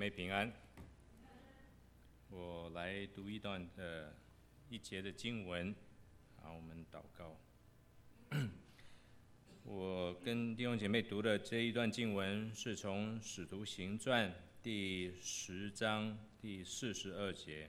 [0.00, 0.50] 妹平安。
[2.30, 4.10] 我来读一段呃
[4.70, 5.74] 一节的经文，
[6.36, 7.36] 好，我们祷告。
[9.62, 14.30] 我跟弟兄姐妹读的这一段经文是从《使徒行传》
[14.62, 17.68] 第十章第四十二节。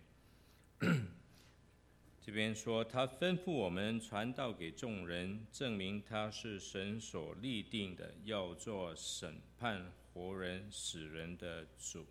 [2.26, 12.06] 这边说，他吩咐我们传道给众人，证明他是神所立定的，要做审判活人死人的主。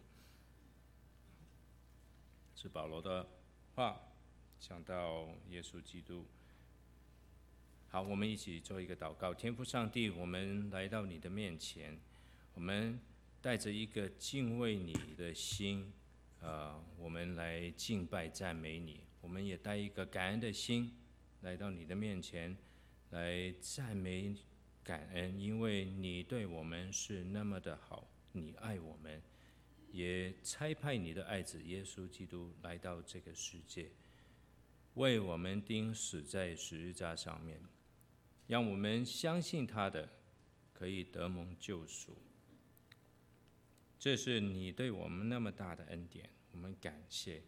[2.63, 3.27] 是保罗的
[3.75, 3.99] 话，
[4.59, 6.27] 讲到耶稣基督。
[7.89, 9.33] 好，我们一起做一个祷告。
[9.33, 11.99] 天父上帝，我们来到你的面前，
[12.53, 13.01] 我们
[13.41, 15.91] 带着一个敬畏你的心，
[16.43, 19.05] 呃，我们来敬拜赞美你。
[19.23, 20.95] 我们也带一个感恩的心
[21.41, 22.55] 来到你的面前，
[23.09, 24.37] 来赞美
[24.85, 29.23] 感恩，因为你对我们是那么的好，你爱我们，
[29.93, 33.91] 也差派你的爱子耶稣基督来到这个世界，
[34.95, 37.61] 为我们钉死在十字架上面，
[38.47, 40.09] 让我们相信他的
[40.73, 42.17] 可以得蒙救赎。
[43.99, 47.43] 这是你对我们那么大的恩典，我们感谢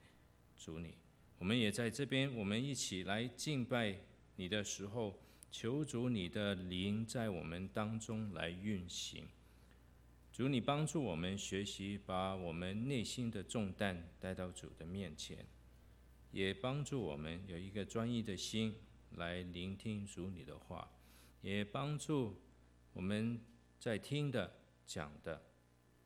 [0.56, 0.96] 主你。
[1.38, 3.98] 我们也在这边，我们一起来敬拜
[4.36, 5.18] 你的时候，
[5.50, 9.27] 求主你的灵在我们当中来运行。
[10.33, 15.47] 主你帮助我们学习，把我们内心的重担带到主的面前，
[16.30, 18.74] 也帮助我们有一个专一的心
[19.11, 20.91] 来聆听主你的话，
[21.42, 22.41] 也帮助
[22.94, 23.39] 我们
[23.78, 24.50] 在听的
[24.86, 25.42] 讲的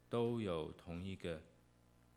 [0.09, 1.41] 都有同一个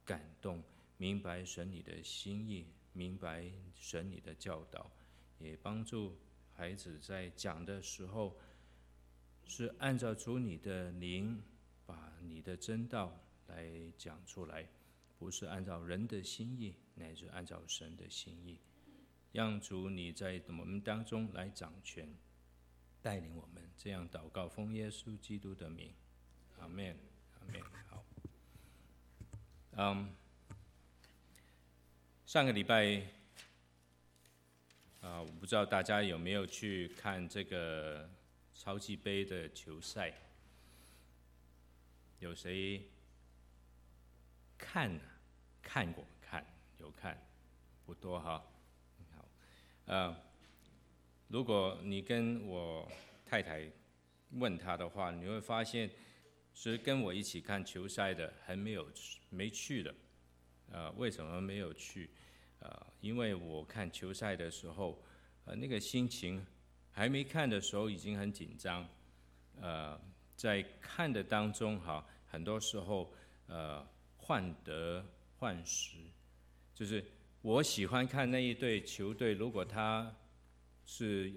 [0.03, 0.63] 感动，
[0.97, 2.65] 明白神你的心意。
[2.91, 4.91] 明白神你的教导，
[5.37, 6.17] 也帮助
[6.53, 8.35] 孩子在讲的时候，
[9.45, 11.41] 是按照主你的灵，
[11.89, 14.67] 把你的真道来讲出来，
[15.17, 18.59] 不是按照人的心意，乃是按照神的心意，
[19.31, 22.07] 让主你在我们当中来掌权，
[23.01, 23.67] 带领我们。
[23.75, 25.91] 这样祷告，奉耶稣基督的名，
[26.59, 26.95] 阿门，
[27.39, 27.59] 阿门。
[27.87, 28.05] 好，
[29.71, 30.15] 嗯。
[32.27, 33.01] 上个礼拜，
[35.01, 38.07] 啊、我不知道大家有没有去看这个
[38.53, 40.13] 超级杯的球赛？
[42.19, 42.89] 有谁
[44.57, 44.99] 看？
[45.61, 46.05] 看过？
[46.21, 46.45] 看？
[46.77, 47.17] 有看？
[47.85, 48.45] 不多哈。
[49.15, 49.25] 好，
[49.85, 50.15] 呃，
[51.27, 52.89] 如果你跟我
[53.25, 53.71] 太太
[54.31, 55.89] 问她的话，你会发现，
[56.53, 58.91] 是跟我一起看球赛的，还没有
[59.29, 59.95] 没去的。
[60.71, 62.09] 呃，为什么没有去？
[62.59, 65.01] 呃，因为我看球赛的时候，
[65.45, 66.45] 呃，那个心情
[66.91, 68.87] 还没看的时候已经很紧张。
[69.61, 69.99] 呃，
[70.39, 73.13] 在看的当中哈，很多时候
[73.47, 73.85] 呃
[74.15, 75.05] 患得
[75.37, 75.97] 患失，
[76.73, 77.03] 就是
[77.41, 80.15] 我喜欢看那一队球队，如果他
[80.85, 81.33] 是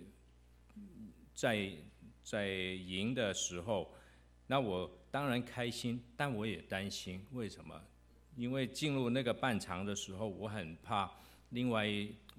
[1.35, 1.69] 在
[2.23, 3.93] 在赢的时候，
[4.47, 7.83] 那我当然开心，但我也担心，为什么？
[8.37, 11.11] 因为进入那个半场的时候，我很怕
[11.51, 11.89] 另外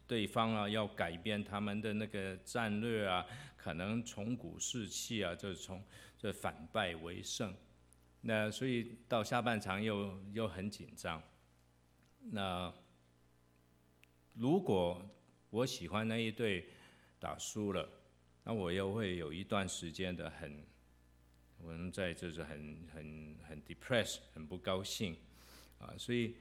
[0.08, 3.26] 对方啊要改变他们的那个战略啊，
[3.58, 5.84] 可能从鼓士气啊，就是从
[6.24, 7.54] 这反败为胜。
[8.22, 11.22] 那所以到下半场又又很紧张。
[12.32, 12.74] 那
[14.34, 15.06] 如果
[15.50, 16.70] 我喜欢那一队
[17.20, 17.90] 打输了，
[18.46, 20.66] 那我又会有一段时间的很，
[21.58, 25.18] 我们在就是很很很 depressed，很不高兴。
[25.80, 26.38] 啊，所以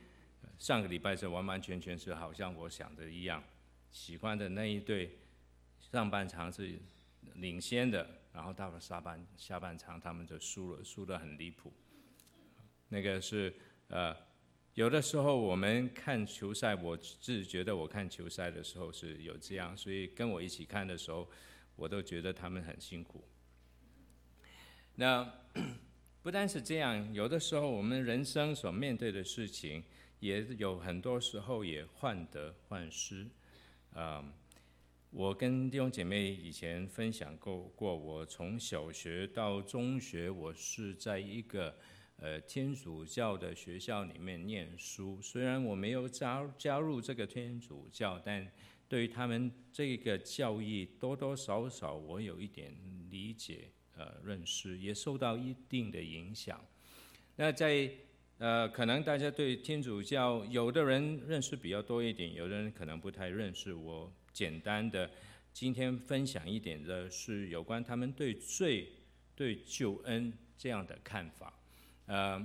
[0.59, 3.43] 上个礼拜是完完全全是好像我想的一样，
[3.91, 5.19] 喜欢的那一队
[5.81, 6.79] 上半场是
[7.35, 11.73] 领先的，然后到了下半下半场他们就输了，输得很离谱。
[12.89, 13.55] 那个是
[13.89, 14.17] 呃，
[14.75, 21.29] 有的时候我们看球赛，我自己觉得我看球赛的时候是有这样，所以跟我一起看的时候，
[21.77, 23.25] 我都觉得他们很辛苦。
[24.95, 25.33] 那。
[26.23, 29.83] 不单是这样，有的时候我们人生所面对的事情，
[30.21, 33.29] 也有很多时候也患得患失。
[33.93, 34.25] 啊，
[35.15, 41.77] 我跟弟兄姐妹以前分享过，过我从小学到中学，我是在一个
[42.17, 45.21] 呃天主教的学校里面念书。
[45.21, 48.51] 虽然我没有加加入这个天主教，但
[48.89, 52.75] 对于他们这个教义多多少少我有一点
[53.11, 53.69] 理解。
[53.95, 56.59] 呃，认识也受到一定的影响。
[57.37, 57.87] 那在
[58.39, 63.75] 呃，可能大家对天主教有的人认识比较多一点，有的人可能不太认识。
[63.75, 65.11] 我简单的
[65.53, 68.91] 今天分享一点的是有关他们对罪、
[69.35, 71.53] 对救恩这样的看法。
[72.07, 72.45] 呃，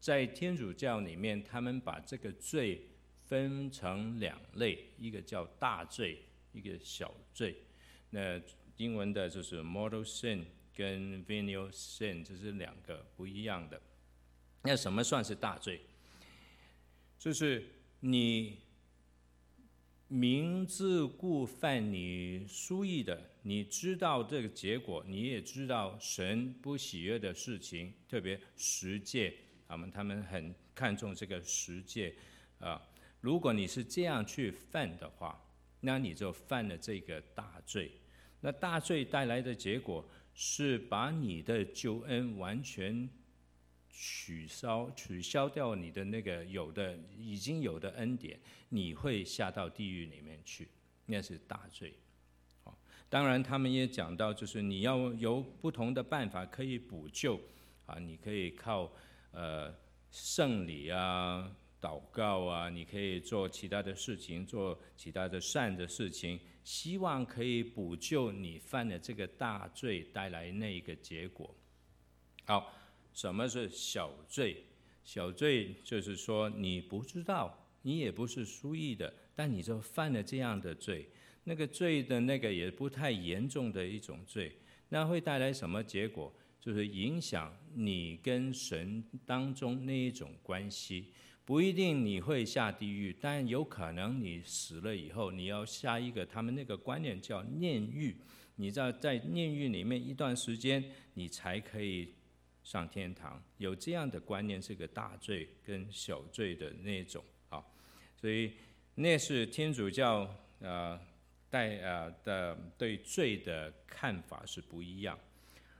[0.00, 2.88] 在天主教里面，他们把这个罪
[3.26, 6.18] 分成两类，一个叫大罪，
[6.52, 7.56] 一个小罪。
[8.10, 8.40] 那
[8.76, 13.80] 英文的就是 mortal sin 跟 venial sin，这是两个不一样的。
[14.62, 15.80] 那什么算是大罪？
[17.18, 17.64] 就是
[18.00, 18.58] 你
[20.08, 29.34] 明知故犯你疏意的，你知道这个结果，你也知道神不喜悦的事情，特别十诫，
[29.66, 32.14] 他们他们很看重这个十诫
[32.58, 32.80] 啊。
[33.20, 35.42] 如果你是这样去犯的话，
[35.80, 37.90] 那你就犯了这个大罪。
[38.40, 43.08] 那大罪带来的结果是把你的救恩完全
[43.96, 48.38] 取消，取消掉你的那个有的已经有的恩典，
[48.68, 50.68] 你会下到地狱里面去，
[51.06, 51.94] 那是大罪。
[53.08, 57.40] 当然他们也讲到，就是你要有不同的办法可以补救
[57.86, 58.92] 啊，你可以靠
[59.30, 59.72] 呃
[60.10, 61.54] 圣礼啊。
[61.80, 71.54] 祷告啊，你可以做其他的事情，做其他的善的事情，希望可以补救你犯的这个大罪带来那个结果。
[72.46, 72.72] 好，
[73.14, 74.64] 什么是小罪？
[75.04, 81.08] 小罪就是说你不知道，你也不是书意的，但你就犯了这样的罪。
[81.44, 84.56] 那个罪的那个也不太严重的一种罪，
[84.88, 86.34] 那会带来什么结果？
[86.58, 91.12] 就是影响你跟神当中那一种关系。
[91.44, 98.16] 不一定你会下地狱，但有可能你死了以后，你要下一个他们那个观念叫炼狱，
[98.56, 100.82] 你知道在炼狱里面一段时间，
[101.12, 102.14] 你才可以
[102.64, 103.40] 上天堂。
[103.58, 107.64] 有这样的观念，是个大罪跟小罪的那种啊，
[108.20, 108.54] 所以
[108.96, 110.28] 那是天主教
[110.58, 110.98] 呃
[111.48, 115.16] 带呃的对罪的看法是不一样。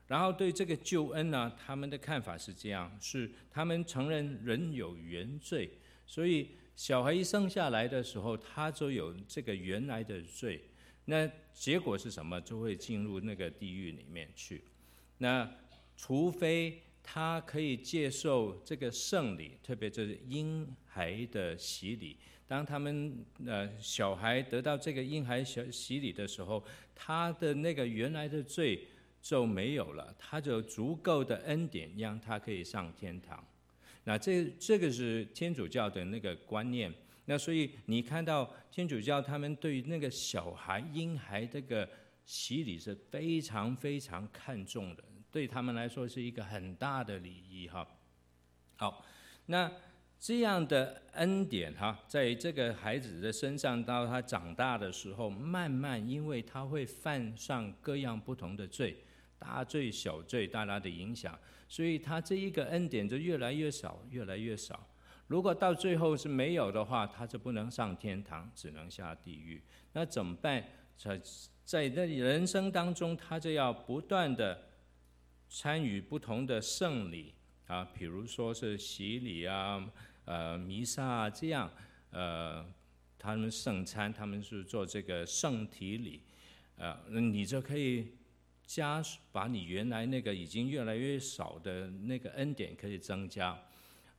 [0.06, 5.70] 然后对这个救恩呢，他们的看法是这样：是他们承认人有原罪，
[6.06, 10.62] 所以小孩一生下来的时候，他就有这个原来的罪。
[11.06, 12.38] 那结果是什么？
[12.42, 14.64] 就会进入那个地狱里面去。
[15.18, 15.50] 那
[15.96, 22.16] 除非他可以接受这个圣礼，特别就是婴孩的洗礼。
[22.46, 26.64] 当他们呃小孩得到这个婴孩洗洗礼的时候，
[26.94, 28.86] 他的那个原来的罪。
[29.24, 33.42] 就没有了，他就有足够的恩典，让他可以上天堂。
[34.04, 36.92] 那这这个是天主教的那个观念。
[37.24, 41.88] 那所以你看到天主教他们对那个小孩婴孩这个
[42.26, 45.02] 洗礼是非常非常看重的，
[45.34, 47.84] 对他们来说是一个很大的礼仪哈。
[48.76, 49.04] 好，
[49.46, 49.68] 那
[50.20, 58.96] 这样的恩典哈，在这个孩子的身上，到他长大的时候，慢慢因为他会犯上各样不同的罪。
[59.36, 61.36] 大罪小罪带来的影响，
[61.68, 64.86] 所以他这一个恩典就越来越少，越来越少。
[65.26, 69.60] 如果到最后是没有的话，他就不能上天堂，只能下地狱。
[69.94, 70.64] 那怎么办？
[70.96, 71.20] 在
[71.64, 74.62] 在那人生当中，他就要不断的
[75.56, 77.32] 参与不同的圣礼
[77.68, 79.88] 啊，比如说是洗礼啊、
[80.24, 81.70] 呃弥撒啊这样，
[82.10, 82.66] 呃，
[83.16, 86.20] 他们圣餐，他们是做这个圣体礼，
[86.76, 88.08] 呃，你就可以。
[88.66, 93.62] 加把你原来那个已经越来越少的那个恩典可以增加，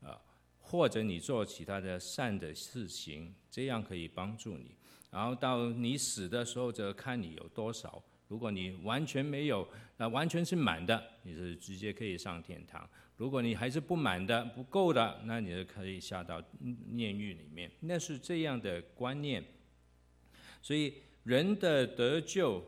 [0.02, 0.16] 呃，
[0.60, 4.76] 或者你做其他的善的事情，这样可以帮助你。
[5.10, 8.02] 然后到你死的时候，就看你有多少。
[8.28, 9.68] 如果你完全没有，
[9.98, 12.90] 那完全是满的，你是直接可以上天堂。
[13.18, 16.44] 如果你还是不满的、不够的，那你就可以下到
[16.92, 17.72] 炼狱里面。
[17.82, 19.44] 那是这样的观念。
[20.62, 22.64] 所以人的得救。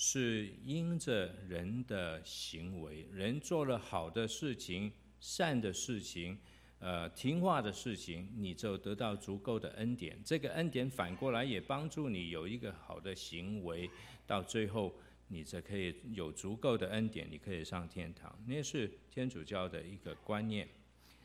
[0.00, 6.38] 是因着人的行为，人做了好的事情、善的事情、
[6.78, 10.16] 呃听话的事情，你就得到足够的恩典。
[10.24, 13.90] 这个恩典反过来也帮助你有一个好的行为，
[14.28, 14.94] 到最后
[15.28, 18.38] 你才可以有足够的恩典，你可以上天堂。
[18.46, 20.68] 那是天主教的一个观念。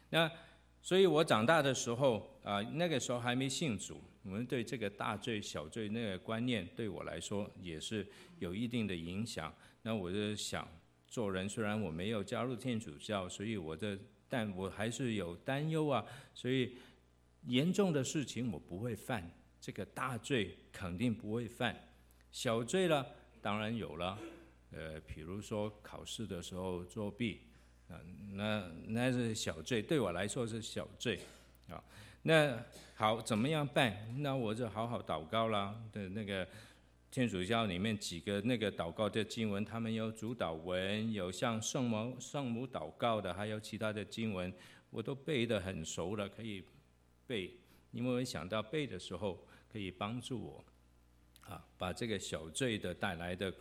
[0.10, 0.32] 那
[0.82, 4.02] 所以我长大的时候啊，那个时候还没信主。
[4.24, 8.08] 我们对这个大罪小罪那个观念，对我来说也是
[8.40, 9.54] 有一定的影响。
[9.82, 10.66] 那我就想，
[11.08, 16.06] 做人虽然我没有加入天主教，所以我的，但我还是有担忧啊。
[16.34, 16.78] 所以
[17.48, 19.30] 严重的事情我不会犯，
[19.60, 21.78] 这个大罪肯定不会犯。
[22.34, 23.06] 小罪了，
[23.44, 24.18] 当然有了。
[24.72, 27.42] 呃，比如说考试的时候作弊，
[27.88, 31.20] 啊，那那是小罪，对我来说是小罪，
[31.70, 31.82] 啊。
[32.24, 32.58] 那
[32.96, 34.20] 好，怎么样办？
[34.24, 35.80] 那我就好好祷告啦。
[35.92, 36.48] 的那个
[37.12, 44.52] 天主教里面几个那个祷告的经文，他们有主祷文，有向圣母圣母祷告的，还有其他的经文。
[44.90, 46.64] 我都背得很熟了，可以
[47.28, 47.60] 背。
[47.92, 50.66] 你有没有想到背的时候可以帮助我
[51.48, 53.54] 啊，把这个小罪的带来的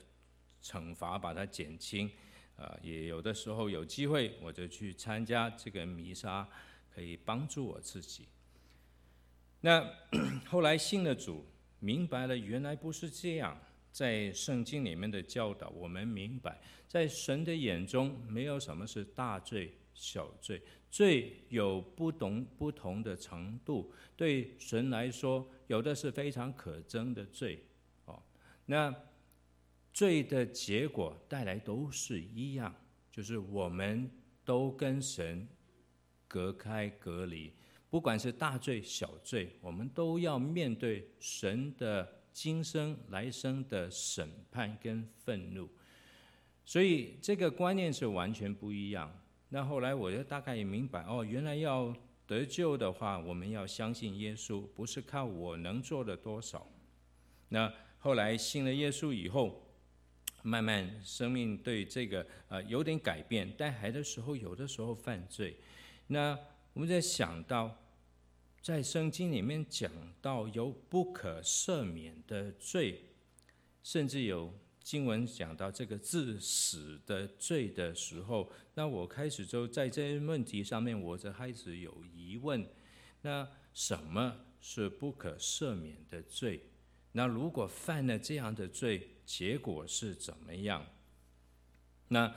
[0.63, 2.11] 惩罚把它减轻
[2.57, 2.79] 啊？
[2.83, 6.49] 也有的时候有机会我就去参加这个弥撒，
[6.95, 8.29] 可以帮助我自己。
[9.61, 9.89] 那
[10.47, 11.45] 后来信了主，
[11.79, 13.61] 明白了原来不是这样。
[13.93, 16.59] 在圣经里面的教导，我们明白，
[16.89, 23.93] 在神的眼中，没有什么是大罪、小罪，罪有不同不同的程度。
[24.17, 27.63] 对神来说，有的是非常可憎的罪，
[28.67, 28.95] 那
[29.93, 32.75] 罪的结果带来都是一样，
[33.11, 34.11] 就是我们
[34.45, 35.47] 都跟神
[36.27, 37.53] 隔开、隔离。
[37.91, 42.19] 不管是大罪、小罪，我们都要面对神的。
[42.35, 45.69] 今生来生的审判跟愤怒，
[46.65, 49.15] 所以这个观念是完全不一样。
[49.51, 51.95] 那后来我就大概也明白，哦，原来要
[52.27, 56.67] 得救的话，我们要相信耶稣，不是靠我能做的多少。
[57.51, 57.71] 那
[58.03, 59.67] 后来信了耶稣以后，
[60.43, 63.51] 慢慢生命对这个呃有点改变。
[63.57, 65.57] 带孩的时候，有的时候犯罪，
[66.09, 66.39] 那
[66.75, 67.79] 我们在想到。
[68.61, 69.91] 在圣经里面讲
[70.21, 73.07] 到有不可赦免的罪，
[73.83, 82.65] 甚至有经文讲到这个致死的罪的时候，那我开始就在这些问题上面，我就开始有疑问。
[83.23, 86.63] 那什么是不可赦免的罪？
[87.13, 90.87] 那如果犯了这样的罪，结果是怎么样？
[92.09, 92.35] 那？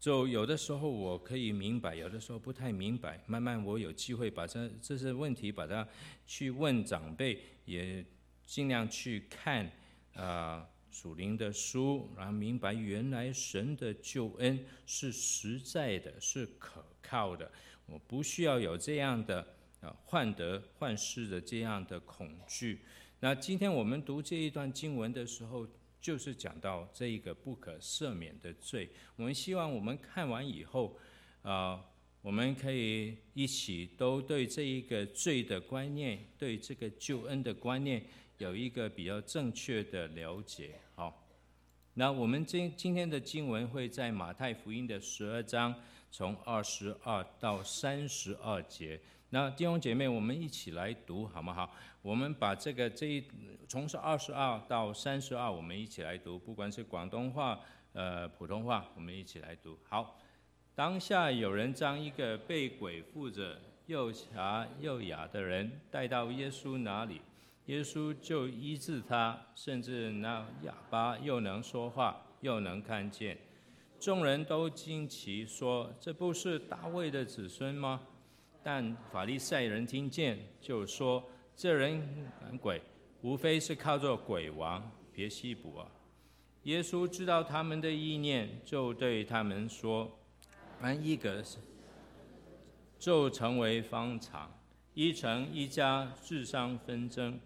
[0.00, 3.24] 就有的时候我可以明白，有的时候不太明白。
[3.26, 5.88] 慢慢我有机会把这这些问题把它
[6.26, 8.04] 去问长辈，也
[8.44, 9.72] 尽量去看
[10.12, 17.50] 啊属灵的书，然后明白原来神的救恩是实在的，是可靠的。
[17.86, 22.80] 我不需要有这样的啊患得患失的这样的恐惧。
[23.24, 25.66] 那今天我们读这一段经文的时候。
[25.98, 30.98] 就是讲到这一个不可赦免的罪，我们希望我们看完以后，
[31.40, 31.82] 啊，
[32.20, 38.04] 我们可以一起都对这一个罪的观念，对这个救恩的观念
[38.36, 40.72] 有一个比较正确的了解。
[40.94, 41.26] 好，
[41.94, 45.74] 那我们今今天的经文会在马太福音的十二章，
[46.10, 49.00] 从二十二到三十二节。
[49.30, 51.74] 那弟兄姐妹，我们一起来读好不好？
[52.04, 53.24] 我们把这个这一
[53.66, 57.58] 从是二十二到三十二，我们一起来读，不管是广东话、
[57.94, 59.78] 呃普通话，我们一起来读。
[59.88, 60.20] 好，
[60.74, 67.22] 当下有人将一个被鬼附着、又瞎又哑的人带到耶稣那里，
[67.64, 73.38] 耶稣就医治他，甚至那哑巴又能说话，又能看见。
[73.98, 78.02] 众人都惊奇说：“这不是大卫的子孙吗？”
[78.62, 81.24] 但法利赛人听见，就说
[81.56, 82.02] ：“这人
[82.40, 82.82] 赶鬼，
[83.22, 85.86] 无非是靠着鬼王别西卜啊。”
[86.64, 90.10] 耶稣知道他们的意念，就对他们说
[90.80, 91.44] ：“凡一个，
[92.98, 94.48] 就成为方场；
[94.94, 97.38] 一城一家自相纷争，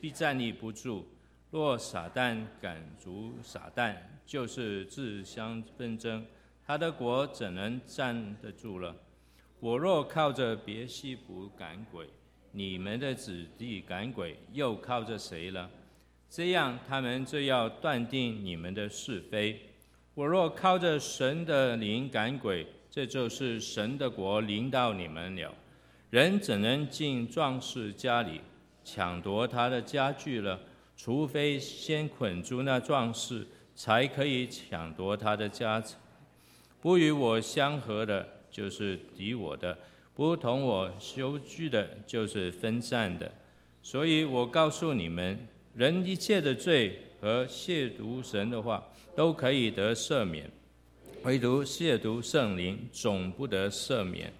[0.00, 1.06] 必站立不住。
[1.50, 6.26] 若撒旦赶逐撒旦，就是自相纷争，
[6.66, 8.96] 他的国怎能站得住了？”
[9.60, 12.08] 我若靠着别西卜赶鬼，
[12.56, 15.68] 你们的子弟赶鬼又靠着谁了？
[16.30, 19.60] 这样他们就要断定你们的是非。
[20.14, 25.52] 我若靠着神的灵赶鬼，这就是神的国临到你们了。
[26.10, 28.40] 人怎能进壮士家里
[28.84, 30.60] 抢夺他的家具了？
[30.96, 33.44] 除非先捆住那壮士，
[33.74, 35.98] 才可以抢夺他的家产。
[36.80, 38.28] 不与我相合的。
[38.54, 39.76] 就是敌我的，
[40.14, 43.30] 不同我修규的，就是分散的。
[43.82, 45.38] 所以我告诉你们，
[45.74, 48.82] 人一切的罪和亵渎神的话，
[49.16, 50.44] 都可以得赦免；
[51.24, 54.32] 唯独亵渎圣灵，总不得赦免。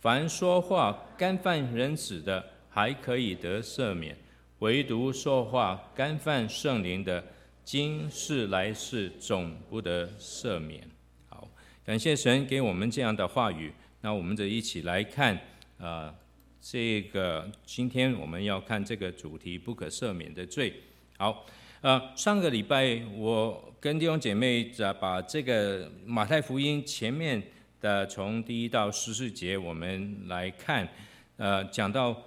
[0.00, 4.14] 凡说话干犯人子的，还可以得赦免；
[4.58, 7.24] 唯独说话干犯圣灵的，
[7.64, 10.86] 今世来世总不得赦免。
[11.28, 11.48] 好
[11.84, 13.72] 感谢神给我们这样的话语，
[14.04, 15.38] 那我们就一起来看、
[15.78, 16.12] 呃，
[16.60, 20.74] 这个今天我们要看这个主题不可赦免的罪。
[21.16, 21.46] 好，
[21.80, 27.40] 呃，上个礼拜我跟弟兄姐妹在把这个马太福音前面
[27.80, 30.88] 的从第一到十四节我们来看，
[31.36, 32.24] 呃，讲到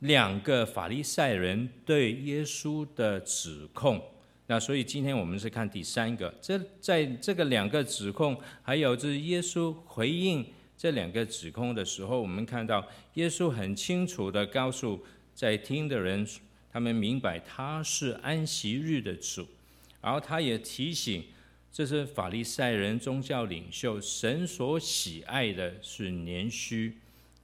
[0.00, 4.02] 两个法利赛人对耶稣的指控。
[4.48, 10.44] 那所以今天我们是看第三个，这在这个两个指控，还有就是耶稣回应
[10.82, 12.84] 这两个指控的时候，我们看到
[13.14, 15.00] 耶稣很清楚地告诉
[15.32, 16.26] 在听的人，
[16.72, 19.46] 他们明白他是安息日的主，
[20.00, 21.22] 然后他也提醒
[21.72, 26.96] 这是法利赛人宗教领袖，神所喜爱的是年虚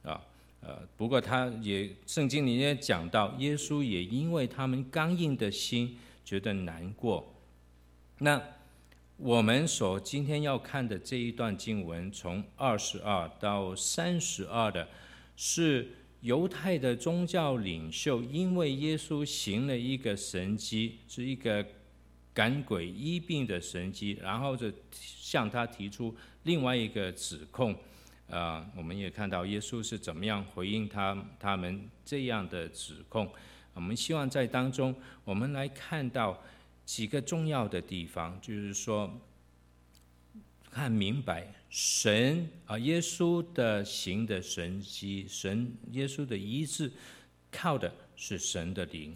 [0.03, 0.21] 啊，
[0.59, 7.33] 呃，不过他也圣经里面讲到，耶稣也因为他们刚硬的心觉得难过，
[8.17, 8.58] 那。
[9.21, 14.87] 我们所今天要看的这一段经文，从二十二到三十二的，
[15.35, 15.85] 是
[16.21, 21.65] 犹太的宗教领袖，因为耶稣行了一个神迹，是一个
[22.33, 27.75] 赶鬼医病的神迹，然后就向他提出另外一个指控。
[28.29, 33.29] 啊，我们也看到耶稣是怎么样回应他他们这样的指控。
[33.73, 34.95] 我们希望在当中，
[35.25, 36.41] 我们来看到。
[36.89, 39.21] 几个重要的地方，就是说，
[40.71, 46.91] 看明白神啊，耶稣的行的神迹，神耶稣的医治，
[47.51, 49.15] 靠的是神的灵。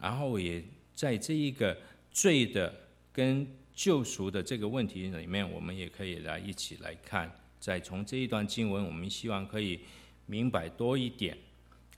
[0.00, 1.76] 然后也在这一个
[2.10, 2.74] 罪的
[3.12, 7.30] 跟救赎的这个问题里面，我们也可以来一起来看。
[7.60, 9.80] 再从这一段经文，我们希望可以
[10.24, 11.36] 明白多一点。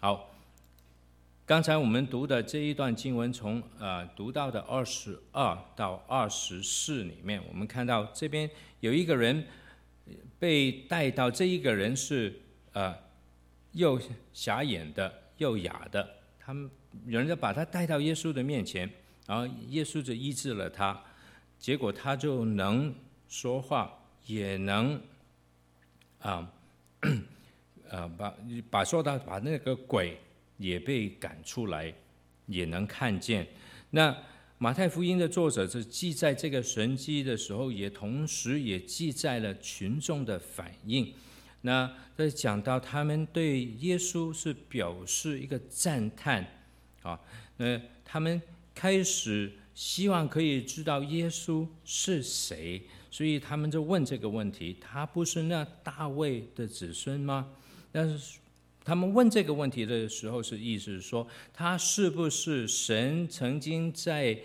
[0.01, 0.33] 好。
[1.47, 8.51] 刚才我们读的这一段经文，从呃读到的二十二到二十四里面，我们看到这边
[8.81, 9.47] 有一个人
[10.41, 12.35] 被带到，这一个人是
[12.73, 12.93] 呃
[13.71, 13.97] 又
[14.33, 16.69] 瞎眼的又哑的，他们
[17.07, 18.91] 人家把他带到耶稣的面前，
[19.25, 21.01] 然后耶稣就医治了他，
[21.61, 22.93] 结果他就能
[23.29, 25.01] 说话，也能
[26.19, 26.53] 啊
[27.89, 28.35] 呃把
[28.69, 30.19] 把说到把那个鬼。
[30.59, 31.93] 也被赶出来，
[32.47, 33.47] 也能看见。
[33.91, 34.17] 那
[34.59, 41.13] 马太福音的作者是记载这个神迹的时候，也同时也记载了群众的反应。
[41.61, 46.47] 那在讲到他们对耶稣是表示一个赞叹
[47.03, 47.21] 啊，
[47.59, 48.41] 那他们
[48.75, 57.53] 开始希望可以知道耶稣是谁，所以他们就问这个问题：他不是那大卫的子孙吗？
[57.93, 58.39] 但是。
[58.87, 64.39] 他们问这个问题的时候，是意思是说，他是不是神曾经在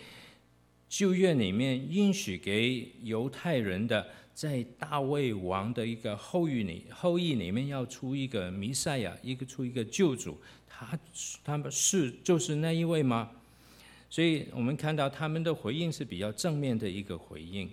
[0.90, 10.36] 旧约里面应许给犹太人的，在大卫王的一个后裔里后裔里面要出一个弥赛亚，一个出一个救主，
[10.68, 11.00] 他
[11.44, 13.30] 他们是就是那一位吗？
[14.10, 17.70] 所以我们看到他们的回应是比较正面的一个回应，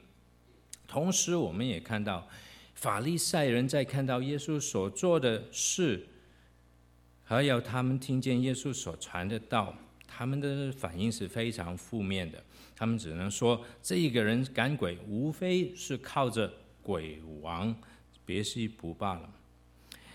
[0.87, 2.29] 同时我们也看到
[2.75, 6.07] 法利赛人在看到耶稣所做的事。
[7.29, 9.75] 还有他们听见耶稣所传的道，
[10.07, 12.43] 他们的反应是非常负面的。
[12.75, 16.51] 他们只能说，这一个人赶鬼，无非是靠着
[16.83, 17.77] 鬼王，
[18.25, 19.31] 别是一补罢了。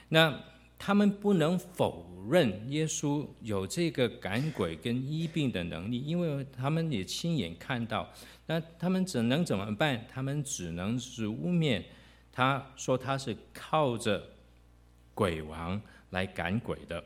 [0.10, 0.44] 那
[0.80, 8.12] 他们不能否认耶稣有这个赶鬼跟医病的能力，因为他们也亲眼看到。
[8.48, 10.04] 那他们只能怎么办？
[10.12, 11.84] 他们只能是污蔑
[12.32, 14.32] 他，说他是靠着
[15.14, 15.80] 鬼王。
[16.14, 17.04] 来赶鬼的，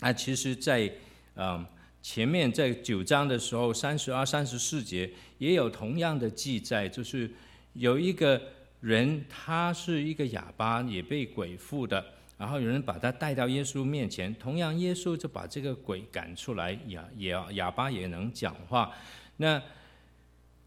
[0.00, 0.94] 那其实在，在
[1.36, 1.66] 嗯
[2.02, 7.30] 前面在九章的时候，三十二、三十四节也有同样的记载，就是
[7.72, 8.40] 有一个
[8.80, 12.04] 人，他是一个哑巴，也被鬼附的，
[12.38, 18.92] 然后有人把他带到耶稣面前，同样耶稣就把这个鬼赶出来，哑也哑巴也能讲话，
[19.38, 19.60] 那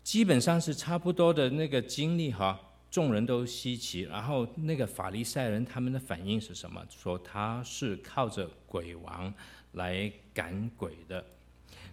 [0.03, 2.59] 基本上是差不多的那个经历哈。
[2.91, 6.83] 众人都稀奇，然后那个法利赛人他们的反应是什么？
[6.89, 9.31] 说他是靠着鬼王
[9.73, 11.23] 来赶鬼的。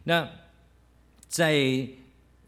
[0.05, 0.27] 那
[1.29, 1.87] 在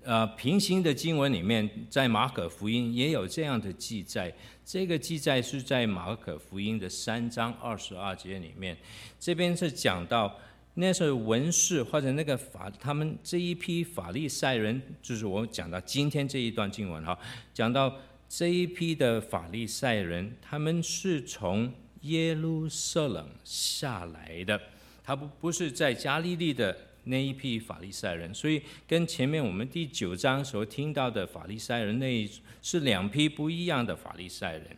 [0.03, 4.35] 呃平行的经文里面，在马可福音也有这样的记载。
[4.65, 8.75] 这个记载是在马可福音的三章二十二节里面。
[9.21, 10.35] 这边是讲到
[10.75, 17.19] 那是文士或者那个法，他们这一批法利赛人，就是我讲到今天这一段经文哈，
[17.53, 17.95] 讲到。
[18.29, 24.61] 这一批的法利赛人，他们是从耶路撒冷下来的，
[25.03, 32.29] 他不不是在加利利的那一批法利赛人，所以跟前面我们第九章所听到的法利赛人那
[32.61, 34.77] 是两批不一样的法利赛人，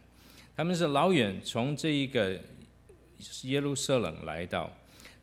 [0.56, 2.40] 他们是老远从这一个
[3.42, 4.72] 耶路撒冷来到，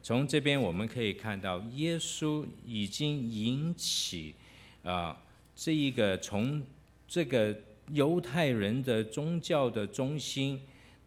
[0.04, 4.36] 从这边我们可以看到耶稣已经引起
[4.84, 5.18] 啊
[5.56, 6.62] 这一个从
[7.08, 7.58] 这个。
[7.94, 10.62] 犹太人的宗教的中心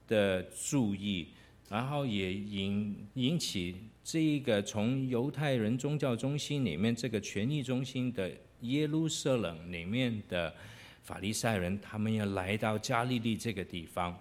[0.09, 1.29] 的注意，
[1.69, 8.31] 然后也引引起这一个从犹太人宗教中心里面这个权力中心的
[8.63, 10.55] 耶路撒冷里面的
[11.03, 14.19] 法利赛人，他们要来到加利利这个地方。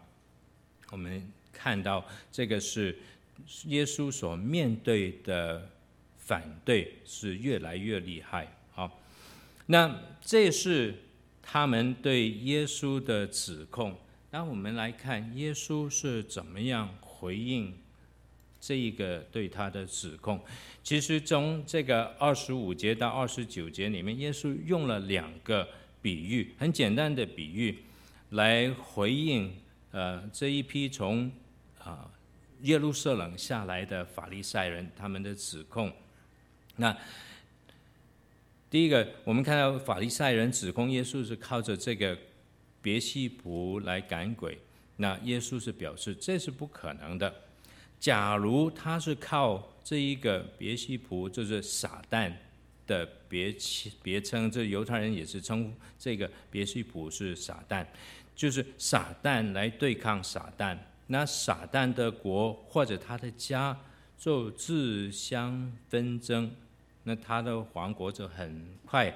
[0.92, 2.98] 我们看到这个是
[3.66, 5.70] 耶稣所面对的
[6.18, 8.48] 反对是越来越厉害。
[8.72, 9.00] 好，
[9.68, 10.96] 那这是
[11.52, 13.98] 他们对耶稣的指控。
[14.30, 17.76] 那我们来看耶稣是怎么样回应
[18.62, 20.40] 这一个对他的指控。
[20.84, 25.68] 其实从这个二十五节到二十九节里面，耶稣用了两个
[26.04, 27.80] 比喻，很简单的比喻，
[28.30, 29.52] 来回应
[29.90, 31.32] 呃这一批从
[31.80, 32.08] 啊
[32.62, 35.92] 耶路撒冷下来的法利赛人他们的指控。
[36.76, 36.96] 那
[38.70, 42.18] 第一个，我们看到法利赛人指控耶稣是靠着这个。
[42.82, 44.58] 别西卜来赶鬼，
[44.96, 47.32] 那耶稣是表示这是不可能的。
[48.00, 52.32] 假如他是靠这一个别西卜，就是撒旦
[52.88, 53.54] 的别
[54.02, 57.86] 别称，这犹太人也是称呼这个别西卜是撒旦，
[58.34, 60.78] 就是撒旦来对抗撒旦，
[61.08, 63.78] 那撒旦的国或者他的家
[64.18, 66.50] 就自相纷争，
[67.04, 69.14] 那他的王国就很快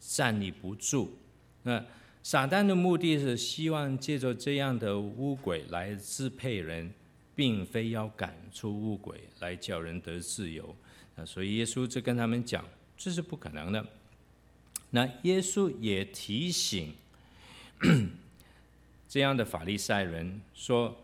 [0.00, 1.18] 站立不住。
[1.62, 1.84] 那
[2.22, 6.92] 撒旦的目的是希望借着这样的污鬼来支配人，
[7.34, 10.74] 并非要赶出污鬼来叫人得自由。
[11.16, 12.64] 那所以耶稣就跟他们讲，
[12.96, 13.86] 这是不可能的。
[14.90, 16.94] 那耶稣也提醒
[19.08, 20.96] 这样的法利赛人说：“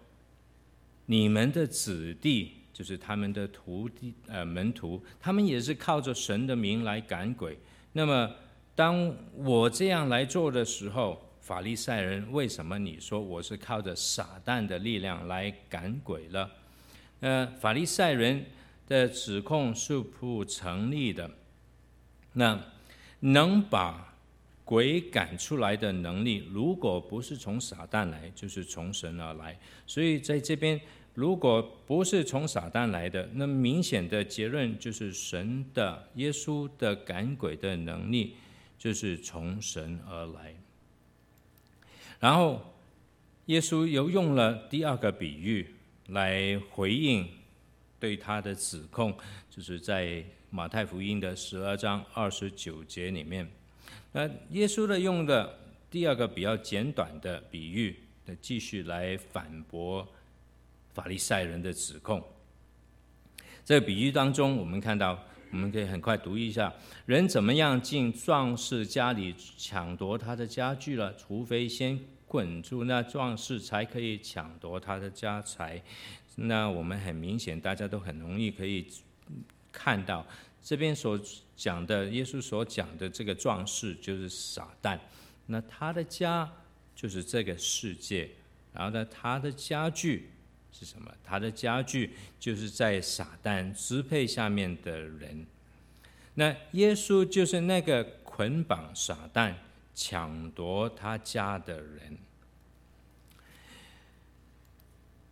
[1.07, 7.59] 你们的子弟，就是他们的徒弟呃门徒，他们也是靠着神的名来赶鬼。
[7.93, 8.31] 那么。”
[8.73, 16.51] 当我这样来做的时候，法利赛人，为什么你说我是靠着撒旦的力量来赶鬼了？
[17.19, 18.47] 呃，法利赛人
[18.89, 21.31] 的指控是不成立的。
[22.33, 22.59] 那
[23.19, 24.15] 能把
[24.65, 29.59] 鬼赶出来的能力，如果不是从撒旦来，就是从神而来。
[29.87, 30.81] 所以在这边，
[31.21, 38.37] 如果不是从撒旦来的，那明显的结论就是神的耶稣的赶鬼的能力。
[38.81, 40.55] 就是从神而来，
[42.19, 42.63] 然后
[43.45, 45.75] 耶稣又用了第二个比喻
[46.07, 47.29] 来回应
[47.99, 49.15] 对他的指控，
[49.51, 53.47] 就是在马太福音的十二章二十九节里面。
[54.13, 55.59] 那耶稣的用的
[55.91, 57.95] 第二个比较简短的比喻，
[58.41, 60.09] 继续来反驳
[61.01, 62.23] 法利赛人的指控。
[63.65, 65.19] 这个比喻当中，我们看到。
[65.53, 66.73] 我们可以很快读一下：
[67.07, 71.13] 人怎么样进壮士家里抢夺他的家具了？
[71.17, 75.83] 除非先捆住那壮士，才可以抢夺他的家财。
[76.37, 78.87] 那我们很明显，大家都很容易可以
[79.73, 80.25] 看到，
[80.63, 81.19] 这边所
[81.57, 84.97] 讲的耶稣所讲的这个壮士就是撒旦。
[85.47, 86.49] 那他的家
[86.95, 88.31] 就是这个世界，
[88.73, 90.31] 然后呢，他的家具。
[90.73, 91.13] 是什么？
[91.25, 95.47] 他的家具就是在撒旦支配下面的人。
[96.35, 99.55] 那耶稣就是那个捆绑撒旦、
[99.95, 102.17] 抢夺他家的人。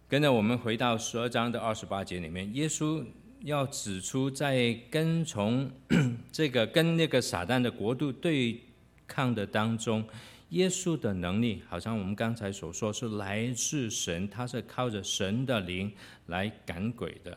[0.08, 3.04] 跟着我们回到十二章的二十八节里面，耶稣
[3.42, 5.70] 要指出，在跟从
[6.32, 8.60] 这个跟那个撒旦的国度对
[9.06, 10.06] 抗的当中。
[10.50, 15.92] 耶稣的能力，好像我们刚才所说，是来自神，他是靠着神的灵
[16.26, 17.36] 来赶鬼的。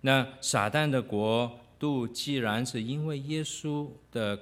[0.00, 4.38] 那撒旦的国度，既然是因为耶稣的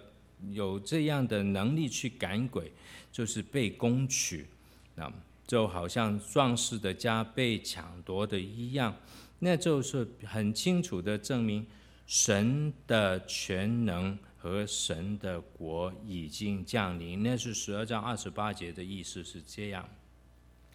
[0.50, 2.72] 有这样的能力去赶鬼，
[3.12, 4.46] 就是被攻取，
[4.94, 5.12] 那
[5.46, 8.96] 就好像壮士的家被抢夺的一样，
[9.40, 11.66] 那就是很清楚的证明
[12.06, 14.18] 神的全能。
[14.38, 19.86] 和神的国已经降临，那是十二章二十八节的意思是这样。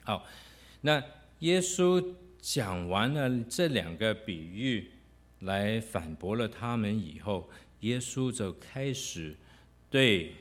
[0.04, 0.26] 好，
[0.82, 1.02] 那
[1.39, 4.91] 耶稣讲完了这两个比喻，
[5.39, 7.49] 来反驳了他们以后，
[7.80, 9.36] 耶稣就开始
[9.89, 10.36] 对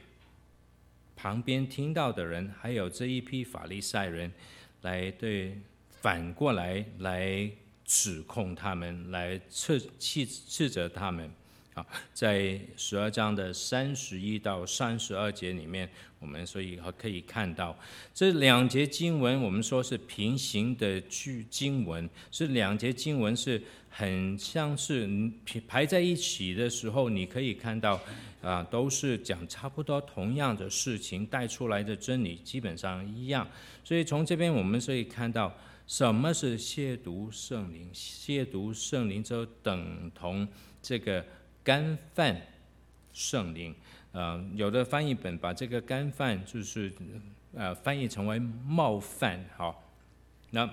[1.14, 4.32] 旁边听到的人，还有这一批法利赛人，
[4.80, 5.61] 来对
[6.00, 7.48] 反过来来
[7.85, 11.30] 指控他们，来斥斥斥责他们。
[11.74, 17.74] 啊，在十二章的三十一到三十二节里面，我们所以可以看到
[18.12, 25.08] 这两节经文，我们说是平行的句经文，是两节经文是很像是
[25.66, 27.98] 排在一起的时候，你可以看到
[28.42, 33.48] 啊，都是讲差不多同样的事情，带出来的真理基本上一样。
[33.82, 35.50] 所以从这边我们可以看到，
[35.87, 37.88] 什么是亵渎圣灵？
[37.94, 40.46] 亵渎圣灵就等同
[40.82, 41.24] 这个。
[41.64, 42.40] 干犯
[43.12, 43.75] 圣灵，
[44.12, 46.92] 呃，有的翻译本把这个干犯就是
[47.55, 49.83] 呃翻译成为冒犯，好，
[50.51, 50.68] 那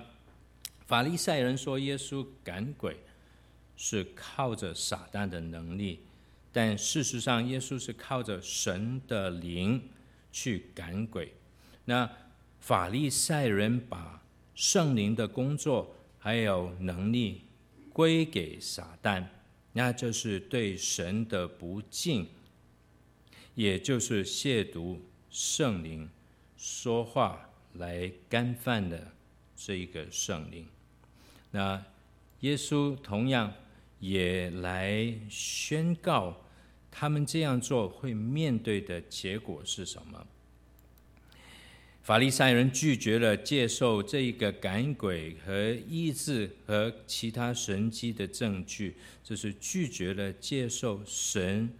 [0.86, 2.96] 法利赛人说耶稣赶鬼
[3.76, 6.00] 是靠着撒旦的能力，
[6.52, 9.88] 但事实上耶稣是靠着神的灵
[10.32, 11.32] 去赶鬼。
[11.84, 12.10] 那
[12.58, 14.20] 法利赛人把
[14.54, 17.42] 圣灵的工作还有能力
[17.92, 19.24] 归给撒旦，
[19.72, 22.26] 那就是对神的不敬，
[23.54, 24.98] 也就是亵渎
[25.30, 26.08] 圣灵
[26.56, 29.12] 说话来干犯的
[29.54, 30.66] 这一个圣灵。
[31.52, 31.84] 那
[32.40, 33.52] 耶稣同样
[33.98, 36.36] 也来宣告，
[36.90, 40.26] 他们这样做会面对的结果是什么？
[42.02, 51.72] 法利赛人拒绝了接受这一个赶鬼和医治和其他神迹的证据，就是拒绝了接受神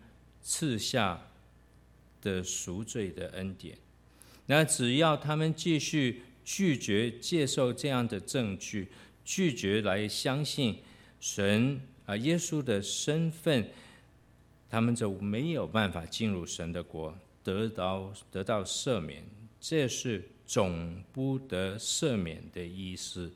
[0.42, 1.26] 赐下
[2.20, 3.76] 的赎罪的恩典。
[4.46, 8.88] 那只要他们继续拒绝接受这样的证据，
[9.24, 10.78] 拒绝来相信
[11.18, 13.68] 神啊，耶稣的身份，
[14.68, 19.24] 他们就没有办法进入神的国，得到得到赦免。
[19.60, 23.30] 这是总不得赦免的意思。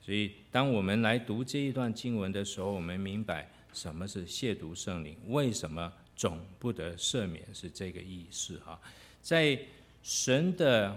[0.00, 8.80] 所以，当我们来读这一段经文的时候，我们明白什么是亵渎圣灵，为什么总不得赦免是这个意思哈。
[9.20, 9.58] 在
[10.04, 10.96] 神的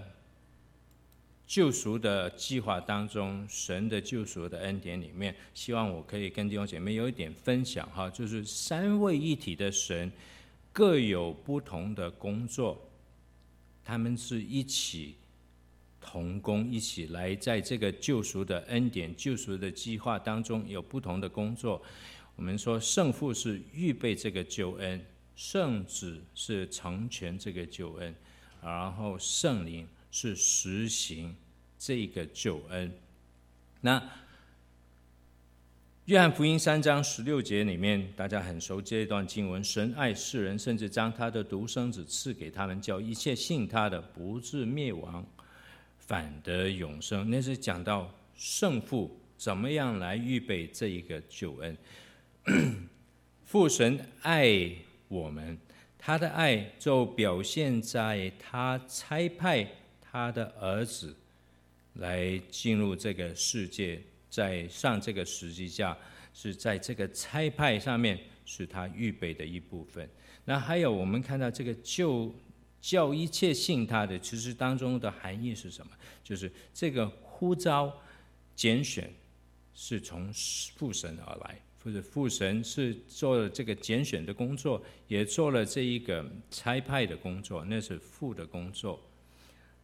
[1.44, 10.12] 救赎的计划当中，神的救赎的恩典里面，希望我可以跟弟兄姐妹有一点分享哈，就是三位一体的神
[10.72, 12.80] 各有不同的工作，
[13.84, 15.16] 他们是一起
[16.00, 21.82] 同工，一起来在这个救赎的恩典、救赎的计划当中有不同的工作。
[22.36, 25.04] 我们说圣父是预备这个救恩，
[25.36, 28.14] 圣子是成全这个救恩，
[28.62, 29.86] 然后圣灵。
[30.12, 31.36] 是实行
[31.78, 32.92] 这个救恩。
[33.80, 34.10] 那
[36.10, 45.24] 约翰福音三章十六节里面，大家很熟这一段经文：神爱世人，甚至将他的独生子赐给他们，叫一切信他的不至灭亡，
[45.98, 47.30] 反得永生。
[47.30, 51.76] 那是讲到圣父怎么样来预备这一个救恩。
[53.46, 54.68] 父神爱
[55.06, 55.56] 我们，
[55.96, 59.64] 他的爱就表现在他差派。
[60.12, 61.14] 他的儿子
[61.92, 65.94] 来进入这个世界，在上这个十字架，
[66.32, 70.08] 是在这个差派上面是他预备的一部分。
[70.44, 72.34] 那还有我们看到这个救
[72.80, 75.92] 叫一切信他的，其实当中的含义是什么？
[76.24, 77.92] 就是这个呼召
[78.56, 79.12] 拣选
[79.74, 80.32] 是从
[80.76, 88.98] 父神而来，或者父神是做了这个拣选的工作，也做了这一个差派的工作，那是父的工作。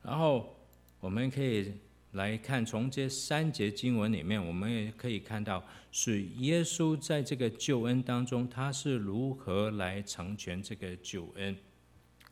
[0.02, 0.56] 然后
[1.00, 1.72] 我们可以
[2.16, 11.55] 来看，从这三节经文里面，我们也可以看到，是耶稣在这个救恩当中，他是如何来成全这个救恩。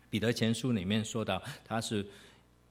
[0.08, 2.06] 彼得前书里面说到，他是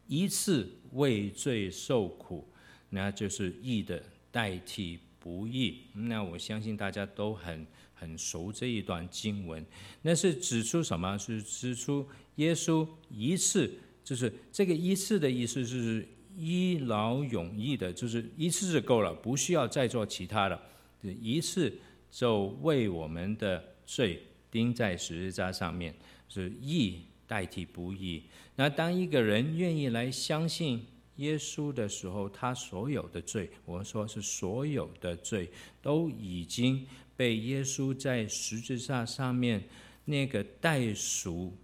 [0.07, 2.47] 一次为罪受苦，
[2.89, 5.81] 那就是义的代替不义。
[5.93, 9.63] 那我相信大家都很很熟这一段经文，
[10.01, 11.15] 那是指出什么？
[11.19, 13.71] 是指出耶稣一次。
[14.03, 20.59] 就是这个一次的意思，是一劳永逸的，就是一次就够了，不需要再做其他的，
[21.01, 21.73] 一次
[22.11, 25.93] 就为我们的罪钉在十字架上面，
[26.29, 28.23] 是义代替不义。
[28.55, 30.85] 那当一个人愿意来相信
[31.17, 35.49] 耶稣的时候，他所有的罪，我说是所有的罪，
[35.81, 39.63] 都已经被耶稣在十字架上面
[40.05, 41.55] 那个代赎。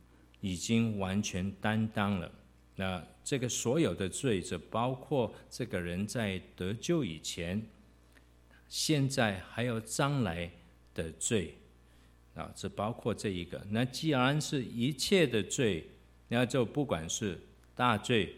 [0.41, 2.31] 已经完全担当了。
[2.79, 7.61] 那这个所有的罪，就包括这个人在得救以前、
[8.69, 10.49] 现在还有将来
[10.93, 11.57] 的罪
[12.35, 13.61] 啊，这包括这一个。
[13.69, 15.89] 那既然是一切的罪，
[16.29, 17.37] 那就不管是
[17.75, 18.33] 大罪、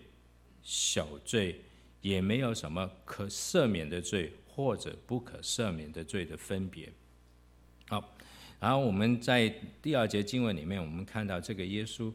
[0.63, 1.61] 小罪，
[2.01, 6.91] 也没有什么可赦免的罪或者不可赦免的罪的分别。
[7.89, 8.17] 好。
[8.59, 9.49] 然后我们在
[9.81, 12.11] 第二节经文里面，我们看到这个耶稣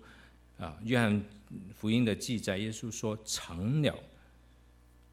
[0.58, 1.22] 啊，约翰
[1.74, 3.98] 福音的记载，耶稣说成了。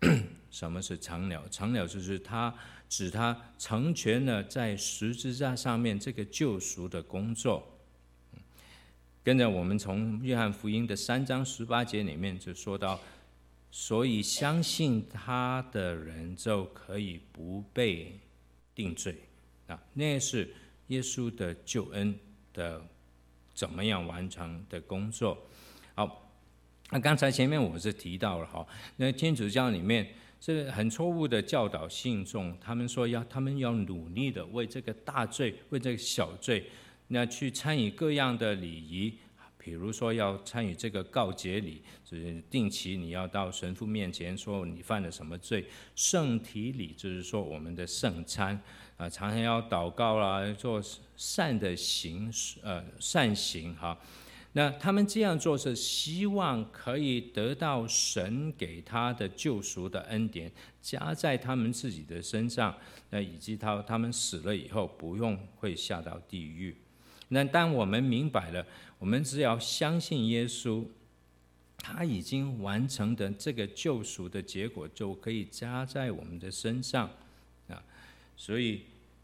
[0.50, 1.48] 什么是成了？
[1.50, 2.54] 成了就是他
[2.88, 7.80] 指他成全了在十字架上面这个救赎的工作。
[9.24, 13.00] 跟着我们从约翰福音的三章十八节里面就说到，
[13.72, 18.20] 所以相信他的人就可以不被
[18.76, 19.16] 定罪
[19.68, 20.54] 啊，那是。
[20.88, 22.14] 耶稣的救恩
[22.52, 22.86] 的
[23.54, 25.38] 怎么样完成的工作？
[25.96, 26.32] 好，
[26.90, 28.66] 那刚才前面我是提到了哈，
[28.98, 30.08] 那天主教里面
[30.40, 36.66] 这个很错误的教导信众，他们说要他们要努力的为这个大罪，为这个小罪，
[37.08, 39.14] 那去参与各样的礼仪。
[39.56, 45.64] 比如说要参与这个告诫礼，就是定期你要到神父面前说你犯了什么罪；
[45.96, 48.62] 圣体礼就是说我们的圣餐
[49.04, 50.82] 啊，常常要祷告啦，做
[51.18, 53.98] 善的行，呃，善行哈。
[54.54, 60.50] 那他们这样做是希望可以得到神给他的救赎的恩典，
[60.82, 62.74] 加在他们自己的身上，
[63.10, 66.76] 那以及他他们死了以后不用会下到地狱。
[67.28, 68.66] 那当我们明白了。
[69.00, 70.86] 我们只要相信耶稣，
[71.76, 77.10] 他已经完成的这个救赎的结果，就可以加在我们的身上
[77.68, 77.84] 啊。
[78.38, 78.84] 所以，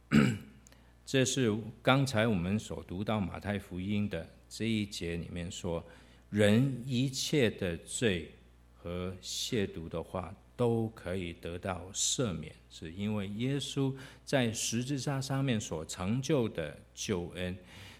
[1.05, 5.85] 这是刚才我们所读到马太福音的这一节里面说，
[6.29, 8.31] 人一切的罪
[8.73, 13.95] 和亵渎的话都可以得到赦免，是因为耶稣
[14.25, 17.57] 在十字架上面所成就的救恩，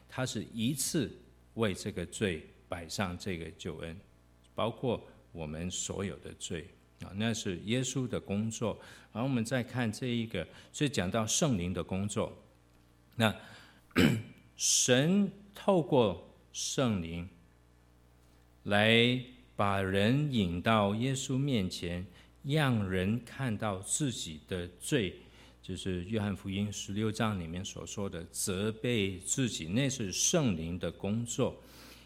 [0.08, 1.12] 他是一次。
[1.56, 4.00] 为这个罪摆上这个救恩，
[4.56, 6.70] 包括我们所有的罪
[7.04, 8.80] 啊，那是耶稣的工作。
[9.12, 12.38] 然后我们再看这一个，所以讲到圣灵的工作，
[13.16, 13.36] 那
[14.56, 17.28] 神透过圣灵
[18.64, 19.20] 来
[19.56, 22.06] 把人引到耶稣面前，
[22.44, 25.16] 让人看到自己的罪。
[25.62, 31.62] 就是约翰福音十六章里面所说的责备自己，那是圣灵的工作，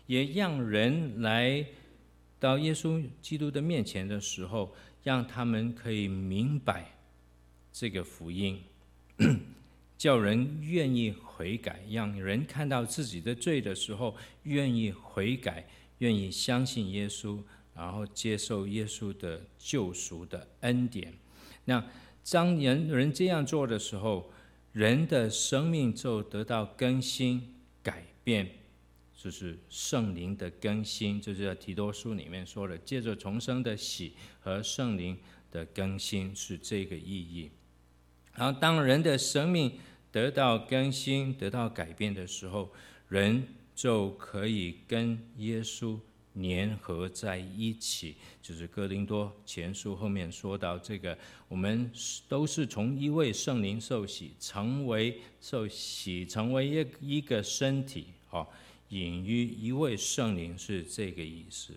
[0.06, 1.66] 也让人来
[2.44, 6.98] 到耶稣基督的面前的时候，让他们可以明白
[7.72, 8.62] 这个福音，
[9.98, 15.66] 叫人愿意悔改，让人看到自己的罪的时候，愿意悔改，
[16.00, 17.40] 愿意相信耶稣，
[17.74, 21.14] 然后接受耶稣的救赎的恩典。
[21.64, 21.82] 那。
[22.32, 24.32] 当人人这样做的时候，
[24.72, 27.54] 人的生命就得到更新
[27.84, 28.50] 改变，
[29.24, 35.18] 就是圣灵的更新，就是在提多书里面说的，借着重生的喜和圣灵
[35.50, 37.50] 的更新是这个意义。
[38.36, 39.80] 然后，当人的生命
[40.12, 42.70] 得到更新、得到改变的时候，
[43.08, 45.98] 人就可以跟耶稣。
[46.36, 51.16] 粘合在一起，就是哥林多前书后面说到这个，
[51.48, 51.92] 我们
[52.28, 58.48] 都是从一位圣灵受洗，成为受洗，成为一一个身体，哦，
[58.94, 61.74] 隐于一位圣灵是这个意思。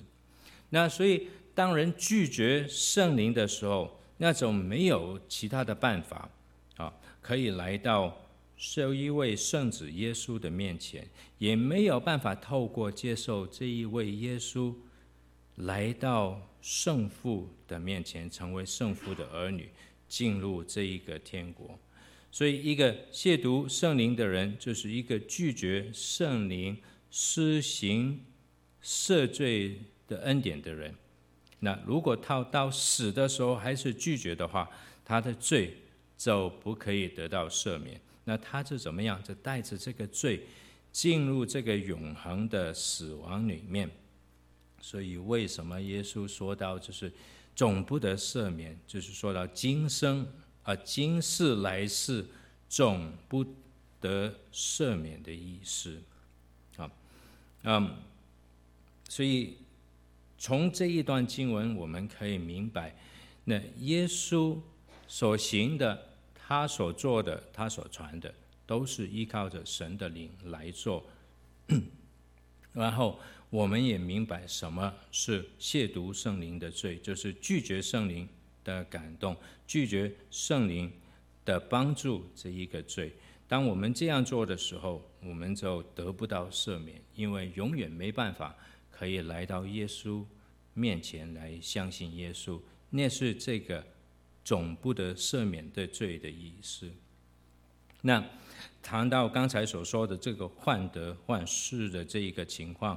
[0.70, 6.30] 那所以当人拒绝圣灵的时候，那种没有其他的办法，
[6.76, 8.16] 啊，可以来到。
[8.58, 14.74] 受一位圣子耶稣的面前，也没有办法透过接受这一位耶稣，
[15.56, 19.68] 来到圣父的面前，成为圣父的儿女，
[20.08, 21.78] 进入这一个天国。
[22.32, 26.74] 所以，一个亵渎圣灵的人，就是一个拒绝圣灵
[27.10, 28.24] 施行
[28.82, 30.94] 赦罪的恩典的人。
[31.60, 34.70] 那如果他到死的时候还是拒绝的话，
[35.04, 35.76] 他的罪
[36.16, 38.00] 就不可以得到赦免。
[38.24, 39.22] 那他是怎么样？
[39.22, 40.46] 就带着这个罪
[40.92, 43.90] 进入这个永恒的死亡里面。
[44.80, 47.10] 所以为什么耶稣说到就是
[47.54, 50.26] 总不得赦免，就是说到今生
[50.62, 52.24] 啊，今世来世
[52.68, 53.44] 总不
[54.00, 56.00] 得赦免的意思。
[57.66, 57.96] 嗯，
[59.08, 59.58] 所以
[60.38, 62.96] 从这一段经文我们可以明白，
[63.44, 64.58] 那耶稣
[65.06, 66.16] 所行的。
[66.48, 68.32] 他所做的，他所传的，
[68.68, 71.04] 都是依靠着神的灵来做。
[72.72, 73.18] 然后，
[73.50, 78.28] 我们也明白什么是亵渎圣灵的罪，就是拒绝圣灵
[78.62, 80.88] 的感动，拒绝圣灵
[81.44, 83.12] 的帮助这一个罪。
[83.48, 88.54] 当我们这样做的时候，我们就得不到赦免，因为永远没办法
[88.90, 90.24] 可以来到耶稣
[90.74, 92.60] 面前来相信耶稣。
[92.90, 93.84] 那是这个。
[94.46, 96.88] 总不得赦免的罪的意思。
[98.02, 98.24] 那
[98.80, 102.96] 谈到刚才所说的这个患得患失的这一个情况，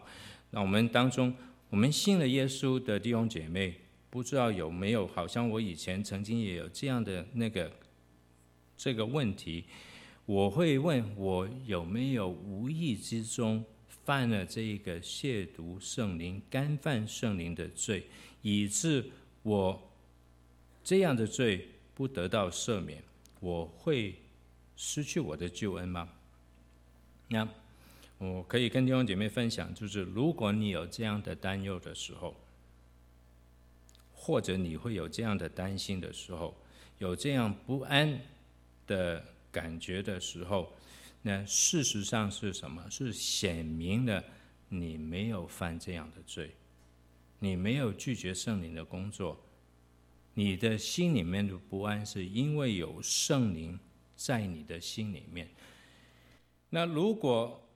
[0.51, 1.33] 那我们当中，
[1.71, 3.73] 我们信了耶稣的弟兄姐妹，
[4.11, 5.07] 不知道有没有？
[5.07, 7.71] 好像我以前曾经也有这样的那个
[8.77, 9.65] 这个问题，
[10.29, 13.65] 我会问我有没有无意之中
[14.05, 18.05] 犯了这一个亵渎圣灵、干犯圣灵的罪，
[18.43, 19.09] 以致
[19.41, 19.81] 我。
[20.83, 23.03] 这样的罪不得到赦免，
[23.39, 24.13] 我会
[24.75, 26.07] 失去我的救恩吗？
[27.29, 27.49] 那
[28.19, 32.35] 我可以跟弟兄姐妹分享，就是如果你有这样的担忧的时候，
[34.13, 36.55] 或者你会有这样的担心的时候，
[36.99, 38.21] 有这样不安
[38.85, 40.73] 的感觉的时候，
[41.21, 42.89] 那事实上是什么？
[42.89, 44.23] 是显明了
[44.69, 46.55] 你没有犯这样的罪，
[47.39, 49.43] 你没有拒绝圣灵的工作，
[50.33, 53.79] 你的心里面的不安是因为有圣灵
[54.15, 55.49] 在你的心里面。
[56.69, 57.67] 那如果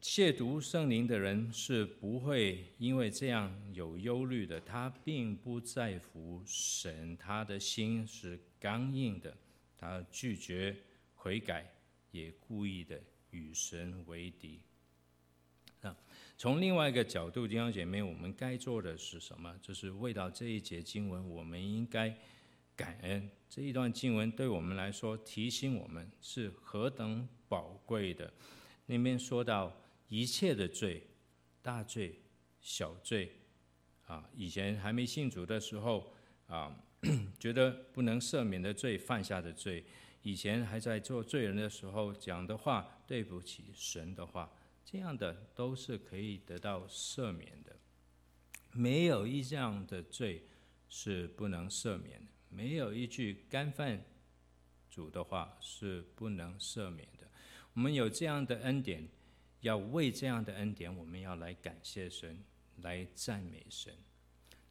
[0.00, 9.36] 亵渎圣灵的人是不会因为这样有忧虑的，他并不在乎神，他的心是刚硬的，
[9.76, 10.76] 他拒绝
[11.18, 11.70] 悔改，
[12.10, 12.98] 也故意的
[13.30, 14.60] 与神为敌。
[15.80, 15.94] 那
[16.36, 19.54] 从另外一个角度，弟兄姐妹，我们该做的是什么？
[19.60, 22.16] 就是为到这一节经文，我们应该
[22.74, 23.28] 感恩。
[23.50, 28.32] 这一段经文对我们来说，提醒我们是何等宝贵的。
[28.86, 29.76] 那边说到。
[30.10, 31.06] 一切的罪，
[31.60, 32.18] 大罪、
[32.62, 33.30] 小罪，
[34.06, 36.14] 啊，以前还没信主的时候，
[36.46, 36.74] 啊，
[37.38, 39.84] 觉得不能赦免的罪，犯下的罪，
[40.22, 44.50] 以前还在做罪人的时候讲的话，对不起神的话，
[44.84, 47.76] 这样的都是可以得到赦免的。
[48.72, 50.46] 没有一样的罪
[50.88, 54.04] 是不能赦免的，没有一句干犯
[54.90, 57.28] 主的话是不能赦免的。
[57.74, 59.08] 我们有这样的恩典。
[59.62, 62.44] 要为这样的恩典，我们要来感谢神，
[62.76, 63.92] 来赞美神。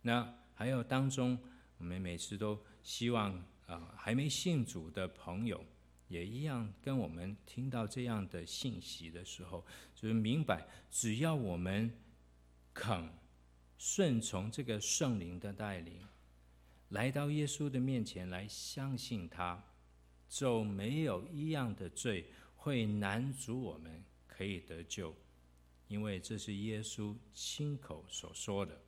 [0.01, 1.37] 那还有当中，
[1.77, 5.63] 我们每次都希望啊，还没信主的朋友
[6.07, 9.63] 也一样，跟我们听到这样的信息的时候，
[9.93, 11.95] 就是明白，只要我们
[12.74, 13.09] 肯
[13.78, 16.05] 顺从这个圣灵的带领，
[16.89, 19.63] 来到耶稣的面前来相信他，
[20.28, 24.03] 就没有一样的罪会难阻我们。
[24.28, 25.15] 可以得救，
[25.88, 28.80] 因为这是耶稣亲口所说的。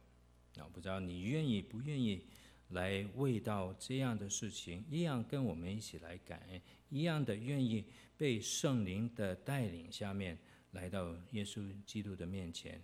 [0.54, 2.28] 那不知道你愿意不愿意
[2.70, 7.86] 来为到这样的事情，一样跟我们一起来感恩，一样的愿意
[8.18, 10.38] 被圣灵的带领下面
[10.72, 12.82] 来到耶稣基督的面前，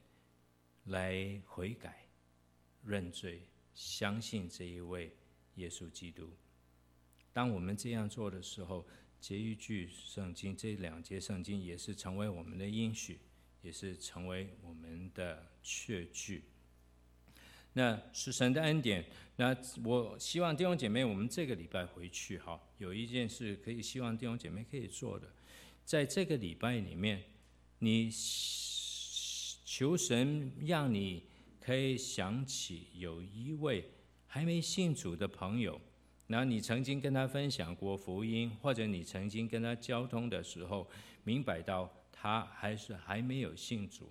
[0.85, 2.07] 来悔改、
[2.83, 5.11] 认罪、相信这一位
[5.55, 6.31] 耶稣基督。
[7.31, 8.87] 当我们这样做的时候，
[9.21, 13.19] 这一句圣经，这两节圣经也是成为我们的应许，
[13.61, 16.43] 也是成为我们的确据。
[17.77, 19.05] 那是神的恩典。
[19.35, 25.27] 那我希望弟兄姐妹，我们这个礼拜回去哈，有一件事可以希望弟兄姐妹可以做的，
[25.83, 27.21] 在这个礼拜里面，
[27.79, 28.09] 你
[29.65, 31.23] 求神让你
[31.59, 33.83] 可以想起有一位
[34.25, 35.79] 还没信主的朋友。
[36.27, 40.89] 那你曾经跟他分享过福音，或者你曾经跟他交通的时候，
[41.23, 44.09] 明白到他还是还没有信主，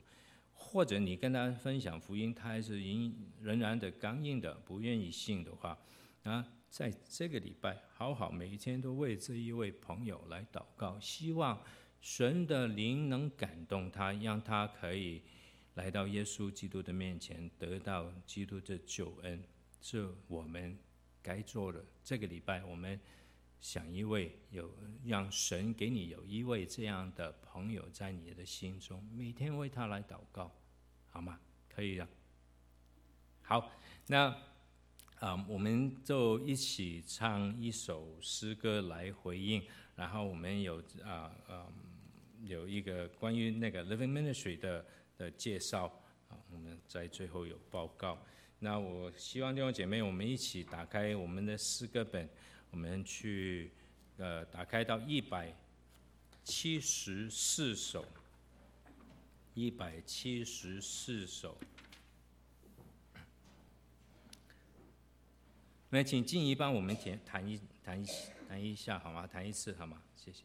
[0.75, 5.79] 或者你跟他分享福音，他还是仍仍然的刚硬的不愿意信的话，
[6.25, 11.63] 啊，在这个礼拜，好好每一天都为这一位朋友来祷告，希望
[12.01, 15.23] 神的灵能感动他，让他可以
[15.75, 19.41] 来到耶稣基督的面前，得到基督的救恩，
[19.81, 20.77] 是我们。
[21.23, 23.01] 该做的这个礼拜，我们
[23.59, 24.71] 想一位有
[25.07, 30.55] 让神给你有一位这样的朋友在你的心中，每天为他来祷告，
[31.15, 31.39] 好吗？
[31.69, 32.09] 可以的。
[33.43, 33.71] 好，
[34.09, 34.37] 那
[35.21, 39.63] 啊、我们就一起唱一首诗歌来回应，
[39.95, 41.73] 然后我们有啊呃，呃
[42.43, 44.85] 有一个关于那个 Living Ministry 的
[45.17, 45.87] 的介绍
[46.29, 48.19] 啊，我们在最后有报告。
[48.59, 52.29] 那我希望弟兄姐妹，我们一起打开我们的诗歌本，
[52.73, 53.71] 我们去
[54.17, 55.55] 呃打开到一百
[56.43, 58.05] 七十四首，
[59.55, 61.57] 一百七十四首。
[65.91, 68.07] 那请静怡帮我们填弹一弹一
[68.49, 69.27] 弹一下好吗？
[69.27, 70.03] 弹一次好吗？
[70.17, 70.43] 谢谢。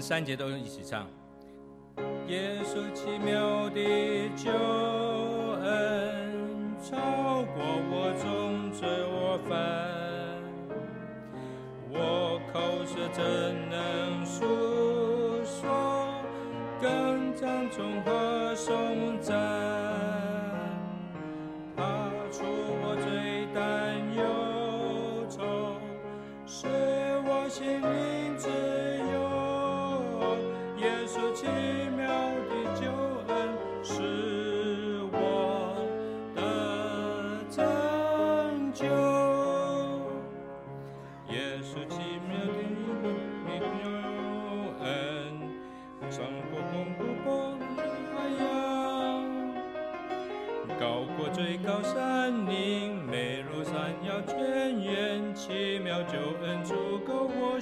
[0.00, 1.06] 三节都一起唱。
[2.28, 4.50] 耶稣奇妙的救
[5.62, 6.96] 恩，超
[7.42, 9.58] 过我众罪我犯，
[11.90, 13.22] 我口舌怎
[13.68, 15.68] 能述说？
[16.80, 17.50] 更长。
[17.80, 19.32] 颂和颂赞，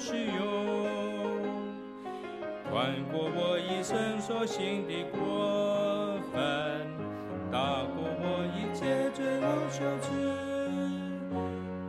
[0.09, 0.33] 够我使用。
[2.71, 6.41] 宽过我一生所行的过犯，
[7.51, 8.25] 大过我
[8.57, 10.07] 一切罪恶羞耻。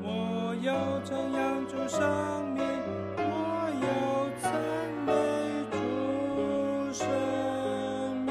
[0.01, 1.99] 我要怎样主生
[2.53, 2.63] 命？
[3.17, 3.22] 我
[3.86, 3.88] 要
[4.41, 4.51] 赞
[5.05, 5.11] 美
[5.72, 5.78] 主
[6.93, 7.05] 生
[8.26, 8.28] 命。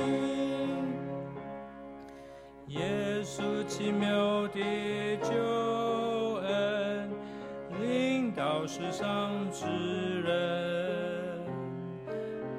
[2.68, 2.76] 耶
[3.22, 5.30] 稣奇妙的救
[6.46, 7.10] 恩，
[7.80, 11.42] 领到世上之人。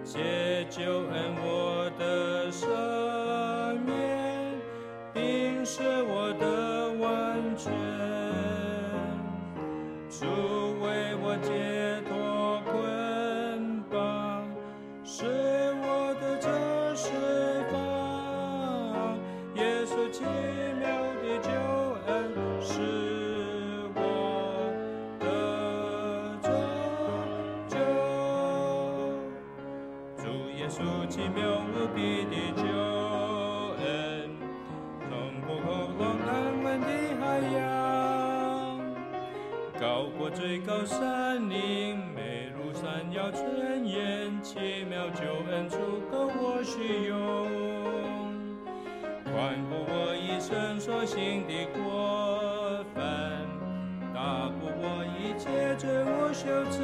[0.04, 1.34] 皆救恩，
[50.50, 53.04] 伸缩性的过分，
[54.12, 56.82] 大过我一切罪恶羞耻，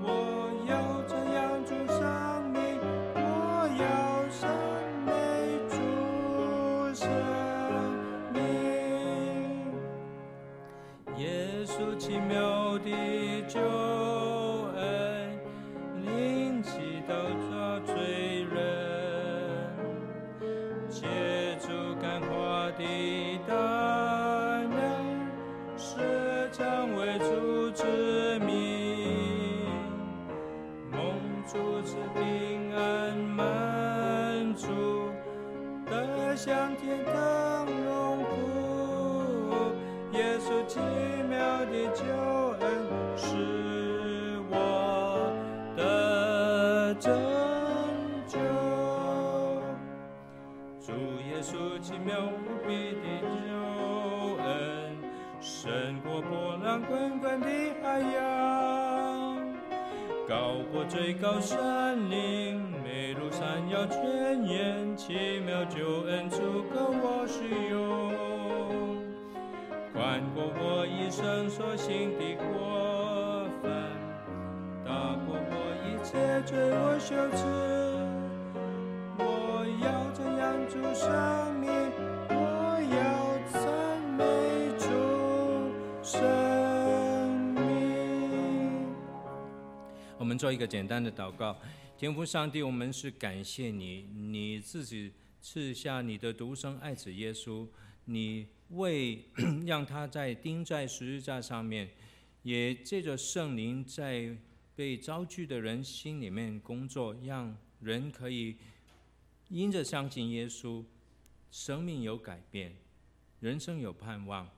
[0.00, 0.06] 我
[0.68, 1.98] 要怎样赎生
[2.52, 2.62] 命？
[3.16, 3.18] 我
[3.82, 3.84] 要
[4.30, 4.46] 神
[5.08, 5.10] 泪
[5.68, 5.74] 赎
[6.94, 7.02] 生
[8.32, 8.38] 命。
[11.18, 11.26] 耶
[11.64, 12.88] 稣奇妙的
[13.48, 13.58] 救。
[60.88, 66.38] 最高山岭，美如闪耀泉源，奇妙救恩足
[66.72, 68.14] 够我使用。
[69.92, 73.68] 宽过我一生所行的过犯，
[74.84, 77.44] 大过我一切罪恶羞耻。
[79.18, 81.55] 我要怎样主生
[90.18, 91.58] 我们做一个简单的祷告，
[91.98, 97.66] 天父上帝，我们是感谢你，你自己赐下你的独生爱子耶稣，
[98.04, 98.48] 你。
[98.70, 99.24] 为
[99.64, 101.88] 让他在钉在十字架上面，
[102.42, 104.36] 也借着圣灵在
[104.74, 108.56] 被遭拒的人心里面工作，让人可以
[109.50, 110.84] 因着相信耶稣，
[111.52, 112.74] 生命有改变，
[113.38, 114.50] 人生有盼望，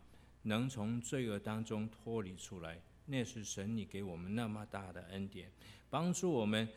[0.45, 2.81] 能从罪恶当中脱离出来。
[3.11, 5.51] 那是神你给我们那么大的恩典，
[5.91, 6.69] 帮助我们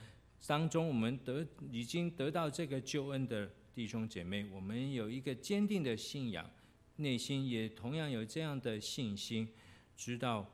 [0.48, 6.50] 当中我们得已经得到这个救恩的弟兄姐妹，我们有一个坚定的信仰。
[6.98, 9.48] 内心也同样有这样的信心，
[9.98, 10.50] 知道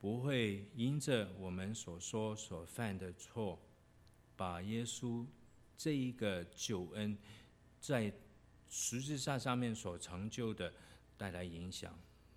[0.00, 3.60] 不会因着我们所说所犯的错，
[4.34, 5.24] 把耶稣
[5.76, 7.16] 这一个救恩
[7.80, 8.12] 在
[8.68, 10.72] 十字架上面所成就的
[11.16, 11.96] 带来影响。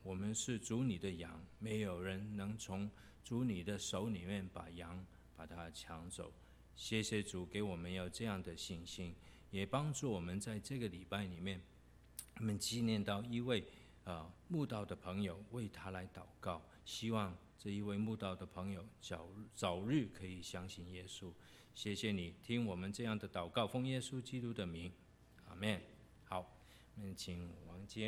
[0.10, 2.90] 我们是主你的羊，没有人能从
[3.24, 5.06] 主你的手里面把羊
[5.36, 6.34] 把它抢走。
[6.76, 9.14] 谢谢主给我们有这样的信心，
[9.52, 11.62] 也帮助我们在这个礼拜里面。
[12.38, 13.64] 我们纪念到一位
[14.04, 21.32] 啊慕道的朋友，为他来祷告，希望这一位慕道的朋友早早日可以相信耶稣。
[21.76, 24.92] 谢谢你听我们这样的祷告，奉耶稣基督的名，
[25.46, 25.80] 阿门。
[26.24, 26.52] 好，
[26.96, 27.98] 我们请王坚。